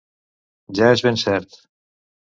Ja 0.79 0.89
és 0.95 1.05
ben 1.09 1.21
cert. 1.27 1.63